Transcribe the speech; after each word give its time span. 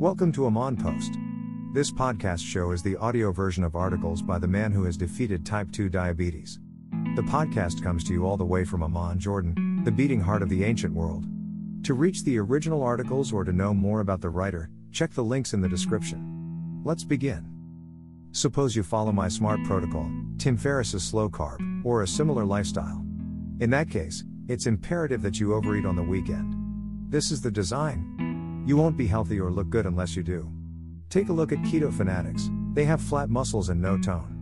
Welcome 0.00 0.32
to 0.32 0.46
Amon 0.46 0.78
Post. 0.78 1.18
This 1.74 1.90
podcast 1.90 2.42
show 2.42 2.70
is 2.70 2.82
the 2.82 2.96
audio 2.96 3.32
version 3.32 3.62
of 3.62 3.76
articles 3.76 4.22
by 4.22 4.38
the 4.38 4.48
man 4.48 4.72
who 4.72 4.84
has 4.84 4.96
defeated 4.96 5.44
type 5.44 5.70
2 5.72 5.90
diabetes. 5.90 6.58
The 7.16 7.22
podcast 7.22 7.82
comes 7.82 8.02
to 8.04 8.14
you 8.14 8.26
all 8.26 8.38
the 8.38 8.44
way 8.46 8.64
from 8.64 8.82
Amman, 8.82 9.18
Jordan, 9.18 9.82
the 9.84 9.92
beating 9.92 10.18
heart 10.18 10.40
of 10.40 10.48
the 10.48 10.64
ancient 10.64 10.94
world. 10.94 11.26
To 11.82 11.92
reach 11.92 12.24
the 12.24 12.38
original 12.38 12.82
articles 12.82 13.30
or 13.30 13.44
to 13.44 13.52
know 13.52 13.74
more 13.74 14.00
about 14.00 14.22
the 14.22 14.30
writer, 14.30 14.70
check 14.90 15.12
the 15.12 15.22
links 15.22 15.52
in 15.52 15.60
the 15.60 15.68
description. 15.68 16.80
Let's 16.82 17.04
begin. 17.04 17.46
Suppose 18.32 18.74
you 18.74 18.82
follow 18.82 19.12
my 19.12 19.28
SMART 19.28 19.62
protocol, 19.64 20.10
Tim 20.38 20.56
Ferriss's 20.56 21.04
slow 21.04 21.28
carb, 21.28 21.84
or 21.84 22.04
a 22.04 22.08
similar 22.08 22.46
lifestyle. 22.46 23.04
In 23.60 23.68
that 23.68 23.90
case, 23.90 24.24
it's 24.48 24.64
imperative 24.64 25.20
that 25.20 25.38
you 25.38 25.52
overeat 25.52 25.84
on 25.84 25.96
the 25.96 26.02
weekend. 26.02 26.56
This 27.12 27.30
is 27.30 27.42
the 27.42 27.50
design. 27.50 28.19
You 28.66 28.76
won't 28.76 28.96
be 28.96 29.06
healthy 29.06 29.40
or 29.40 29.50
look 29.50 29.70
good 29.70 29.86
unless 29.86 30.16
you 30.16 30.22
do. 30.22 30.50
Take 31.08 31.28
a 31.28 31.32
look 31.32 31.52
at 31.52 31.58
keto 31.62 31.92
fanatics, 31.92 32.50
they 32.72 32.84
have 32.84 33.00
flat 33.00 33.30
muscles 33.30 33.68
and 33.68 33.80
no 33.80 33.98
tone. 33.98 34.36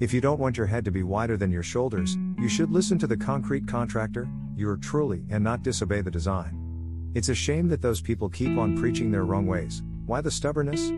If 0.00 0.12
you 0.12 0.20
don't 0.20 0.40
want 0.40 0.56
your 0.56 0.66
head 0.66 0.84
to 0.84 0.90
be 0.90 1.02
wider 1.02 1.36
than 1.36 1.50
your 1.50 1.62
shoulders, 1.62 2.16
you 2.38 2.48
should 2.48 2.70
listen 2.70 2.98
to 2.98 3.06
the 3.06 3.16
concrete 3.16 3.66
contractor, 3.66 4.28
you're 4.54 4.76
truly, 4.76 5.24
and 5.30 5.42
not 5.42 5.62
disobey 5.62 6.00
the 6.00 6.10
design. 6.10 7.12
It's 7.14 7.30
a 7.30 7.34
shame 7.34 7.68
that 7.68 7.80
those 7.80 8.00
people 8.00 8.28
keep 8.28 8.58
on 8.58 8.78
preaching 8.78 9.10
their 9.10 9.24
wrong 9.24 9.46
ways. 9.46 9.82
Why 10.04 10.20
the 10.20 10.30
stubbornness? 10.30 10.92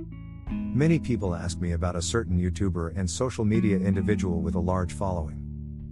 Many 0.50 0.98
people 0.98 1.34
ask 1.34 1.60
me 1.60 1.72
about 1.72 1.96
a 1.96 2.02
certain 2.02 2.38
YouTuber 2.38 2.96
and 2.96 3.08
social 3.08 3.44
media 3.44 3.77
individual 3.77 4.41
with 4.41 4.55
a 4.55 4.60
large 4.60 4.92
following. 4.92 5.44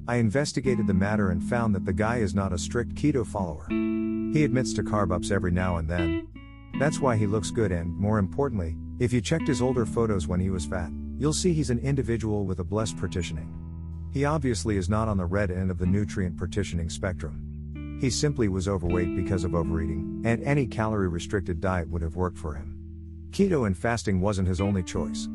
I 0.09 0.17
investigated 0.17 0.87
the 0.87 0.95
matter 0.95 1.31
and 1.31 1.43
found 1.43 1.75
that 1.75 1.85
the 1.85 1.93
guy 1.93 2.19
is 2.19 2.35
not 2.35 2.53
a 2.53 2.59
strict 2.59 2.95
keto 2.95 3.27
follower. 3.27 3.67
He 3.69 4.45
admits 4.45 4.73
to 4.75 4.83
carb 4.83 5.13
ups 5.15 5.31
every 5.31 5.51
now 5.51 5.77
and 5.77 5.89
then, 5.89 6.26
that's 6.79 7.01
why 7.01 7.17
he 7.17 7.27
looks 7.27 7.51
good 7.51 7.73
and, 7.73 7.97
more 7.97 8.19
importantly, 8.19 8.77
if 8.99 9.13
you 9.13 9.21
checked 9.21 9.49
his 9.49 9.63
older 9.63 9.87
photos 9.87 10.27
when 10.27 10.41
he 10.41 10.51
was 10.51 10.67
fat, 10.67 10.91
you'll 11.19 11.33
see 11.33 11.53
he's 11.53 11.71
an 11.71 11.79
individual 11.79 12.45
with 12.45 12.61
a 12.61 12.65
blessed 12.65 12.97
partitioning. 12.99 13.53
He 14.13 14.25
obviously 14.25 14.77
is 14.77 14.89
not 14.89 15.09
on 15.09 15.17
the 15.17 15.27
red 15.27 15.51
end 15.51 15.71
of 15.71 15.79
the 15.79 15.87
nutrient 15.87 16.37
partitioning 16.37 16.89
spectrum. 16.89 17.99
He 18.01 18.11
simply 18.11 18.49
was 18.49 18.69
overweight 18.69 19.17
because 19.17 19.45
of 19.45 19.55
overeating, 19.55 20.23
and 20.25 20.43
any 20.43 20.67
calorie 20.67 21.09
restricted 21.09 21.61
diet 21.61 21.89
would 21.89 22.03
have 22.03 22.17
worked 22.17 22.39
for 22.39 22.55
him. 22.55 22.79
Keto 23.31 23.67
and 23.67 23.77
fasting 23.77 24.21
wasn't 24.21 24.49
his 24.49 24.61
only 24.61 24.83
choice. 24.83 25.29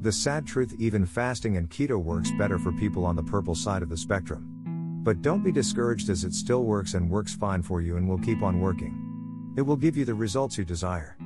The 0.00 0.12
sad 0.12 0.46
truth 0.46 0.74
even 0.78 1.06
fasting 1.06 1.56
and 1.56 1.70
keto 1.70 2.02
works 2.02 2.30
better 2.38 2.58
for 2.58 2.72
people 2.72 3.04
on 3.04 3.16
the 3.16 3.22
purple 3.22 3.54
side 3.54 3.82
of 3.82 3.88
the 3.88 3.96
spectrum. 3.96 5.00
But 5.02 5.22
don't 5.22 5.42
be 5.42 5.52
discouraged 5.52 6.08
as 6.10 6.24
it 6.24 6.34
still 6.34 6.64
works 6.64 6.94
and 6.94 7.10
works 7.10 7.34
fine 7.34 7.62
for 7.62 7.80
you 7.80 7.96
and 7.96 8.08
will 8.08 8.18
keep 8.18 8.42
on 8.42 8.60
working. 8.60 9.03
It 9.56 9.62
will 9.62 9.76
give 9.76 9.96
you 9.96 10.04
the 10.04 10.14
results 10.14 10.58
you 10.58 10.64
desire. 10.64 11.16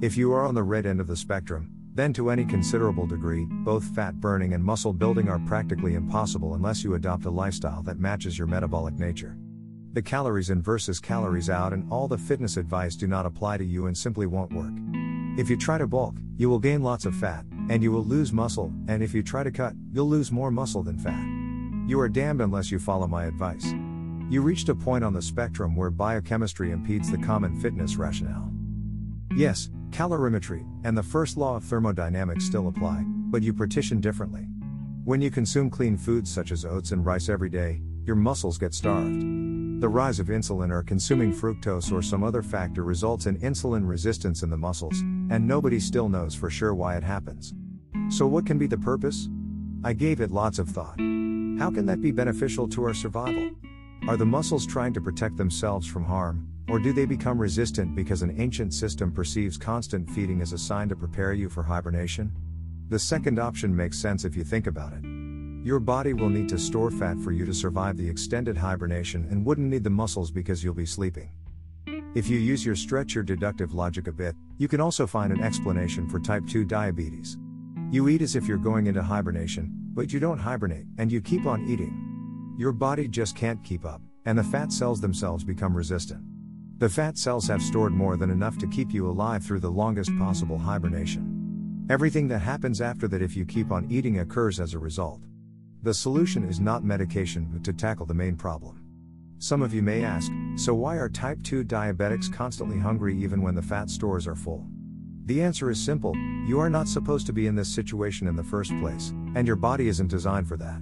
If 0.00 0.16
you 0.16 0.32
are 0.32 0.46
on 0.46 0.54
the 0.54 0.62
red 0.62 0.86
end 0.86 1.00
of 1.00 1.08
the 1.08 1.16
spectrum, 1.16 1.72
then 1.92 2.12
to 2.12 2.30
any 2.30 2.44
considerable 2.44 3.08
degree, 3.08 3.46
both 3.50 3.82
fat 3.96 4.20
burning 4.20 4.52
and 4.52 4.62
muscle 4.62 4.92
building 4.92 5.28
are 5.28 5.40
practically 5.40 5.94
impossible 5.94 6.54
unless 6.54 6.84
you 6.84 6.94
adopt 6.94 7.24
a 7.24 7.30
lifestyle 7.30 7.82
that 7.82 7.98
matches 7.98 8.38
your 8.38 8.46
metabolic 8.46 8.94
nature. 8.94 9.36
The 9.94 10.02
calories 10.02 10.50
in 10.50 10.62
versus 10.62 11.00
calories 11.00 11.50
out 11.50 11.72
and 11.72 11.90
all 11.90 12.06
the 12.06 12.16
fitness 12.16 12.56
advice 12.56 12.94
do 12.94 13.08
not 13.08 13.26
apply 13.26 13.56
to 13.56 13.64
you 13.64 13.86
and 13.86 13.98
simply 13.98 14.26
won't 14.26 14.52
work. 14.52 14.74
If 15.36 15.50
you 15.50 15.56
try 15.56 15.78
to 15.78 15.88
bulk, 15.88 16.14
you 16.36 16.48
will 16.48 16.60
gain 16.60 16.84
lots 16.84 17.06
of 17.06 17.16
fat, 17.16 17.44
and 17.68 17.82
you 17.82 17.90
will 17.90 18.04
lose 18.04 18.32
muscle, 18.32 18.72
and 18.86 19.02
if 19.02 19.12
you 19.12 19.24
try 19.24 19.42
to 19.42 19.50
cut, 19.50 19.72
you'll 19.92 20.08
lose 20.08 20.30
more 20.30 20.52
muscle 20.52 20.84
than 20.84 20.98
fat. 20.98 21.24
You 21.88 21.98
are 21.98 22.08
damned 22.08 22.40
unless 22.40 22.70
you 22.70 22.78
follow 22.78 23.08
my 23.08 23.24
advice. 23.24 23.74
You 24.30 24.42
reached 24.42 24.68
a 24.68 24.74
point 24.74 25.04
on 25.04 25.14
the 25.14 25.22
spectrum 25.22 25.74
where 25.74 25.90
biochemistry 25.90 26.70
impedes 26.70 27.10
the 27.10 27.16
common 27.16 27.58
fitness 27.60 27.96
rationale. 27.96 28.52
Yes, 29.34 29.70
calorimetry 29.90 30.66
and 30.84 30.96
the 30.96 31.02
first 31.02 31.38
law 31.38 31.56
of 31.56 31.64
thermodynamics 31.64 32.44
still 32.44 32.68
apply, 32.68 33.04
but 33.06 33.42
you 33.42 33.54
partition 33.54 34.00
differently. 34.00 34.46
When 35.04 35.22
you 35.22 35.30
consume 35.30 35.70
clean 35.70 35.96
foods 35.96 36.30
such 36.30 36.52
as 36.52 36.66
oats 36.66 36.92
and 36.92 37.06
rice 37.06 37.30
every 37.30 37.48
day, 37.48 37.80
your 38.04 38.16
muscles 38.16 38.58
get 38.58 38.74
starved. 38.74 39.22
The 39.80 39.88
rise 39.88 40.20
of 40.20 40.26
insulin 40.26 40.70
or 40.70 40.82
consuming 40.82 41.32
fructose 41.32 41.90
or 41.90 42.02
some 42.02 42.22
other 42.22 42.42
factor 42.42 42.84
results 42.84 43.24
in 43.24 43.38
insulin 43.38 43.88
resistance 43.88 44.42
in 44.42 44.50
the 44.50 44.56
muscles, 44.58 45.00
and 45.30 45.46
nobody 45.46 45.80
still 45.80 46.10
knows 46.10 46.34
for 46.34 46.50
sure 46.50 46.74
why 46.74 46.96
it 46.96 47.02
happens. 47.02 47.54
So, 48.10 48.26
what 48.26 48.44
can 48.44 48.58
be 48.58 48.66
the 48.66 48.76
purpose? 48.76 49.28
I 49.84 49.94
gave 49.94 50.20
it 50.20 50.30
lots 50.30 50.58
of 50.58 50.68
thought. 50.68 50.98
How 50.98 51.70
can 51.70 51.86
that 51.86 52.02
be 52.02 52.10
beneficial 52.10 52.68
to 52.68 52.84
our 52.84 52.94
survival? 52.94 53.52
Are 54.06 54.16
the 54.16 54.24
muscles 54.24 54.66
trying 54.66 54.92
to 54.94 55.00
protect 55.00 55.36
themselves 55.36 55.86
from 55.86 56.04
harm, 56.04 56.48
or 56.68 56.78
do 56.78 56.92
they 56.92 57.04
become 57.04 57.38
resistant 57.38 57.94
because 57.94 58.22
an 58.22 58.40
ancient 58.40 58.72
system 58.72 59.10
perceives 59.10 59.58
constant 59.58 60.08
feeding 60.10 60.40
as 60.40 60.52
a 60.52 60.58
sign 60.58 60.88
to 60.88 60.96
prepare 60.96 61.32
you 61.32 61.48
for 61.48 61.62
hibernation? 61.62 62.32
The 62.88 62.98
second 62.98 63.38
option 63.38 63.74
makes 63.74 63.98
sense 63.98 64.24
if 64.24 64.36
you 64.36 64.44
think 64.44 64.66
about 64.66 64.92
it. 64.94 65.04
Your 65.64 65.80
body 65.80 66.14
will 66.14 66.30
need 66.30 66.48
to 66.50 66.58
store 66.58 66.90
fat 66.90 67.18
for 67.18 67.32
you 67.32 67.44
to 67.44 67.52
survive 67.52 67.96
the 67.96 68.08
extended 68.08 68.56
hibernation 68.56 69.26
and 69.30 69.44
wouldn't 69.44 69.68
need 69.68 69.84
the 69.84 69.90
muscles 69.90 70.30
because 70.30 70.64
you'll 70.64 70.72
be 70.72 70.86
sleeping. 70.86 71.30
If 72.14 72.28
you 72.28 72.38
use 72.38 72.64
your 72.64 72.76
stretch 72.76 73.14
your 73.14 73.24
deductive 73.24 73.74
logic 73.74 74.06
a 74.06 74.12
bit, 74.12 74.34
you 74.56 74.68
can 74.68 74.80
also 74.80 75.06
find 75.06 75.32
an 75.32 75.42
explanation 75.42 76.08
for 76.08 76.18
type 76.18 76.46
2 76.46 76.64
diabetes. 76.64 77.36
You 77.90 78.08
eat 78.08 78.22
as 78.22 78.36
if 78.36 78.46
you're 78.46 78.56
going 78.56 78.86
into 78.86 79.02
hibernation, 79.02 79.70
but 79.92 80.12
you 80.12 80.20
don't 80.20 80.38
hibernate, 80.38 80.86
and 80.96 81.12
you 81.12 81.20
keep 81.20 81.44
on 81.44 81.68
eating. 81.68 82.07
Your 82.58 82.72
body 82.72 83.06
just 83.06 83.36
can't 83.36 83.62
keep 83.62 83.84
up, 83.84 84.02
and 84.24 84.36
the 84.36 84.42
fat 84.42 84.72
cells 84.72 85.00
themselves 85.00 85.44
become 85.44 85.76
resistant. 85.76 86.20
The 86.78 86.88
fat 86.88 87.16
cells 87.16 87.46
have 87.46 87.62
stored 87.62 87.92
more 87.92 88.16
than 88.16 88.30
enough 88.30 88.58
to 88.58 88.66
keep 88.66 88.92
you 88.92 89.08
alive 89.08 89.44
through 89.44 89.60
the 89.60 89.70
longest 89.70 90.10
possible 90.18 90.58
hibernation. 90.58 91.86
Everything 91.88 92.26
that 92.26 92.40
happens 92.40 92.80
after 92.80 93.06
that, 93.06 93.22
if 93.22 93.36
you 93.36 93.44
keep 93.44 93.70
on 93.70 93.88
eating, 93.88 94.18
occurs 94.18 94.58
as 94.58 94.74
a 94.74 94.78
result. 94.80 95.22
The 95.84 95.94
solution 95.94 96.42
is 96.42 96.58
not 96.58 96.82
medication, 96.82 97.46
but 97.52 97.62
to 97.62 97.72
tackle 97.72 98.06
the 98.06 98.14
main 98.14 98.34
problem. 98.34 98.82
Some 99.38 99.62
of 99.62 99.72
you 99.72 99.80
may 99.80 100.02
ask, 100.02 100.32
so 100.56 100.74
why 100.74 100.96
are 100.96 101.08
type 101.08 101.38
2 101.44 101.62
diabetics 101.62 102.32
constantly 102.32 102.80
hungry 102.80 103.16
even 103.16 103.40
when 103.40 103.54
the 103.54 103.62
fat 103.62 103.88
stores 103.88 104.26
are 104.26 104.34
full? 104.34 104.66
The 105.26 105.40
answer 105.40 105.70
is 105.70 105.80
simple 105.80 106.16
you 106.44 106.58
are 106.58 106.70
not 106.70 106.88
supposed 106.88 107.26
to 107.26 107.32
be 107.32 107.46
in 107.46 107.54
this 107.54 107.72
situation 107.72 108.26
in 108.26 108.34
the 108.34 108.42
first 108.42 108.72
place, 108.80 109.10
and 109.36 109.46
your 109.46 109.54
body 109.54 109.86
isn't 109.86 110.08
designed 110.08 110.48
for 110.48 110.56
that. 110.56 110.80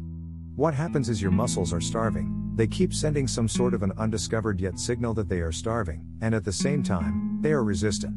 What 0.57 0.73
happens 0.73 1.11
is 1.11 1.21
your 1.21 1.33
muscles 1.33 1.75
are 1.75 1.83
starving, 1.83 2.53
they 2.55 2.67
keep 2.67 2.95
sending 2.95 3.29
some 3.29 3.47
sort 3.47 3.75
of 3.75 3.83
an 3.83 3.93
undiscovered 3.99 4.59
yet 4.59 4.79
signal 4.79 5.13
that 5.13 5.29
they 5.29 5.41
are 5.41 5.53
starving, 5.53 6.03
and 6.23 6.35
at 6.35 6.47
the 6.47 6.53
same 6.53 6.83
time, 6.83 7.43
they 7.43 7.53
are 7.53 7.63
resistant. 7.63 8.15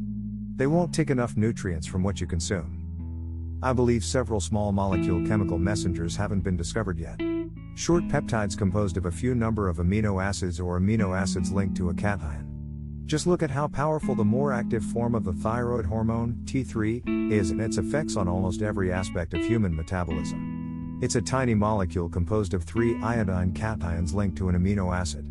They 0.56 0.66
won't 0.66 0.94
take 0.94 1.10
enough 1.10 1.36
nutrients 1.36 1.86
from 1.86 2.02
what 2.02 2.18
you 2.18 2.26
consume. 2.26 3.58
I 3.62 3.74
believe 3.74 4.02
several 4.02 4.40
small 4.40 4.72
molecule 4.72 5.26
chemical 5.26 5.58
messengers 5.58 6.16
haven't 6.16 6.40
been 6.40 6.56
discovered 6.56 6.98
yet. 6.98 7.20
Short 7.74 8.08
peptides 8.08 8.56
composed 8.56 8.96
of 8.96 9.04
a 9.04 9.12
few 9.12 9.34
number 9.34 9.68
of 9.68 9.76
amino 9.76 10.24
acids 10.24 10.58
or 10.58 10.80
amino 10.80 11.14
acids 11.14 11.52
linked 11.52 11.76
to 11.76 11.90
a 11.90 11.94
cation. 11.94 12.46
Just 13.04 13.26
look 13.26 13.42
at 13.42 13.50
how 13.50 13.68
powerful 13.68 14.14
the 14.14 14.24
more 14.24 14.50
active 14.50 14.82
form 14.82 15.14
of 15.14 15.24
the 15.24 15.34
thyroid 15.34 15.84
hormone, 15.84 16.40
T3, 16.44 17.30
is 17.30 17.50
and 17.50 17.60
its 17.60 17.76
effects 17.76 18.16
on 18.16 18.28
almost 18.28 18.62
every 18.62 18.90
aspect 18.90 19.34
of 19.34 19.44
human 19.44 19.76
metabolism. 19.76 20.49
It's 21.02 21.14
a 21.14 21.22
tiny 21.22 21.54
molecule 21.54 22.10
composed 22.10 22.52
of 22.52 22.64
three 22.64 22.94
iodine 23.02 23.52
cations 23.52 24.12
linked 24.12 24.36
to 24.36 24.50
an 24.50 24.54
amino 24.54 24.94
acid. 24.94 25.26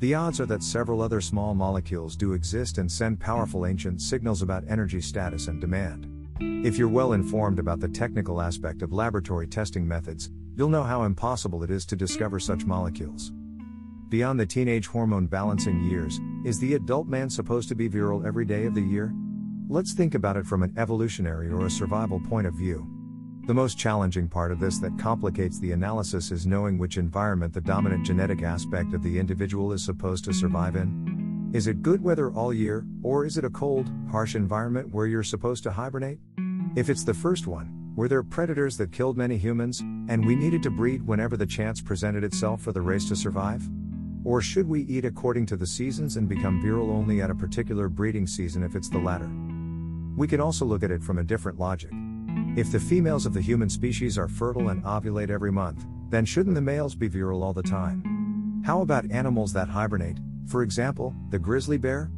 The 0.00 0.12
odds 0.12 0.40
are 0.40 0.46
that 0.46 0.64
several 0.64 1.00
other 1.00 1.20
small 1.20 1.54
molecules 1.54 2.16
do 2.16 2.32
exist 2.32 2.78
and 2.78 2.90
send 2.90 3.20
powerful 3.20 3.64
ancient 3.64 4.02
signals 4.02 4.42
about 4.42 4.64
energy 4.68 5.00
status 5.00 5.46
and 5.46 5.60
demand. 5.60 6.08
If 6.40 6.76
you're 6.78 6.88
well 6.88 7.12
informed 7.12 7.60
about 7.60 7.78
the 7.78 7.88
technical 7.88 8.42
aspect 8.42 8.82
of 8.82 8.92
laboratory 8.92 9.46
testing 9.46 9.86
methods, 9.86 10.30
you'll 10.56 10.68
know 10.68 10.82
how 10.82 11.04
impossible 11.04 11.62
it 11.62 11.70
is 11.70 11.86
to 11.86 11.96
discover 11.96 12.40
such 12.40 12.64
molecules. 12.64 13.30
Beyond 14.08 14.40
the 14.40 14.46
teenage 14.46 14.88
hormone 14.88 15.28
balancing 15.28 15.84
years, 15.84 16.18
is 16.44 16.58
the 16.58 16.74
adult 16.74 17.06
man 17.06 17.30
supposed 17.30 17.68
to 17.68 17.76
be 17.76 17.86
virile 17.86 18.26
every 18.26 18.44
day 18.44 18.66
of 18.66 18.74
the 18.74 18.82
year? 18.82 19.14
Let's 19.68 19.92
think 19.92 20.16
about 20.16 20.36
it 20.36 20.44
from 20.44 20.64
an 20.64 20.74
evolutionary 20.76 21.50
or 21.50 21.66
a 21.66 21.70
survival 21.70 22.18
point 22.18 22.48
of 22.48 22.54
view. 22.54 22.93
The 23.46 23.52
most 23.52 23.76
challenging 23.76 24.26
part 24.26 24.52
of 24.52 24.58
this 24.58 24.78
that 24.78 24.98
complicates 24.98 25.58
the 25.58 25.72
analysis 25.72 26.30
is 26.30 26.46
knowing 26.46 26.78
which 26.78 26.96
environment 26.96 27.52
the 27.52 27.60
dominant 27.60 28.06
genetic 28.06 28.42
aspect 28.42 28.94
of 28.94 29.02
the 29.02 29.18
individual 29.18 29.74
is 29.74 29.84
supposed 29.84 30.24
to 30.24 30.32
survive 30.32 30.76
in. 30.76 31.50
Is 31.52 31.66
it 31.66 31.82
good 31.82 32.02
weather 32.02 32.30
all 32.30 32.54
year, 32.54 32.86
or 33.02 33.26
is 33.26 33.36
it 33.36 33.44
a 33.44 33.50
cold, 33.50 33.90
harsh 34.10 34.34
environment 34.34 34.94
where 34.94 35.06
you're 35.06 35.22
supposed 35.22 35.62
to 35.64 35.70
hibernate? 35.70 36.20
If 36.74 36.88
it's 36.88 37.04
the 37.04 37.12
first 37.12 37.46
one, 37.46 37.92
were 37.94 38.08
there 38.08 38.22
predators 38.22 38.78
that 38.78 38.92
killed 38.92 39.18
many 39.18 39.36
humans, 39.36 39.80
and 40.08 40.24
we 40.24 40.34
needed 40.34 40.62
to 40.62 40.70
breed 40.70 41.06
whenever 41.06 41.36
the 41.36 41.44
chance 41.44 41.82
presented 41.82 42.24
itself 42.24 42.62
for 42.62 42.72
the 42.72 42.80
race 42.80 43.06
to 43.10 43.14
survive? 43.14 43.62
Or 44.24 44.40
should 44.40 44.66
we 44.66 44.84
eat 44.84 45.04
according 45.04 45.44
to 45.46 45.56
the 45.58 45.66
seasons 45.66 46.16
and 46.16 46.30
become 46.30 46.62
virile 46.62 46.90
only 46.90 47.20
at 47.20 47.30
a 47.30 47.34
particular 47.34 47.90
breeding 47.90 48.26
season 48.26 48.62
if 48.62 48.74
it's 48.74 48.88
the 48.88 48.96
latter? 48.96 49.30
We 50.16 50.28
can 50.28 50.40
also 50.40 50.64
look 50.64 50.82
at 50.82 50.90
it 50.90 51.02
from 51.02 51.18
a 51.18 51.24
different 51.24 51.58
logic. 51.58 51.92
If 52.56 52.70
the 52.70 52.78
females 52.78 53.26
of 53.26 53.34
the 53.34 53.40
human 53.40 53.68
species 53.68 54.16
are 54.16 54.28
fertile 54.28 54.68
and 54.68 54.80
ovulate 54.84 55.28
every 55.28 55.50
month, 55.50 55.86
then 56.10 56.24
shouldn't 56.24 56.54
the 56.54 56.60
males 56.60 56.94
be 56.94 57.08
virile 57.08 57.42
all 57.42 57.52
the 57.52 57.64
time? 57.64 58.62
How 58.64 58.80
about 58.80 59.10
animals 59.10 59.52
that 59.54 59.68
hibernate, 59.68 60.18
for 60.46 60.62
example, 60.62 61.16
the 61.30 61.38
grizzly 61.38 61.78
bear? 61.78 62.12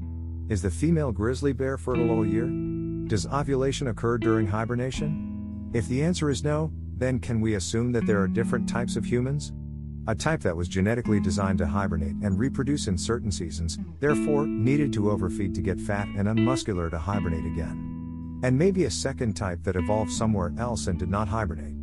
Is 0.51 0.61
the 0.61 0.71
female 0.71 1.11
grizzly 1.11 1.55
bear 1.55 1.79
fertile 1.79 2.11
all 2.11 2.27
year? 2.27 2.51
Does 3.09 3.27
ovulation 3.27 3.89
occur 3.89 4.19
during 4.19 4.47
hibernation? 4.47 5.71
If 5.73 5.89
the 5.89 6.03
answer 6.03 6.29
is 6.29 6.45
no, 6.45 6.71
then 6.99 7.19
can 7.19 7.41
we 7.41 7.55
assume 7.55 7.91
that 7.93 8.07
there 8.07 8.21
are 8.21 8.29
different 8.29 8.69
types 8.69 8.97
of 8.97 9.07
humans? 9.07 9.55
A 10.07 10.15
type 10.15 10.41
that 10.43 10.57
was 10.57 10.69
genetically 10.69 11.19
designed 11.19 11.59
to 11.59 11.67
hibernate 11.67 12.17
and 12.23 12.39
reproduce 12.39 12.89
in 12.89 12.99
certain 12.99 13.33
seasons, 13.33 13.79
therefore, 14.01 14.47
needed 14.47 14.93
to 14.93 15.11
overfeed 15.11 15.55
to 15.55 15.63
get 15.63 15.81
fat 15.81 16.09
and 16.09 16.29
unmuscular 16.29 16.91
to 16.91 16.99
hibernate 16.99 17.47
again. 17.47 17.96
And 18.43 18.59
maybe 18.59 18.85
a 18.85 18.91
second 18.91 19.35
type 19.35 19.63
that 19.65 19.77
evolved 19.77 20.13
somewhere 20.13 20.53
else 20.59 20.87
and 20.87 20.99
did 20.99 21.11
not 21.11 21.29
hibernate. 21.29 21.76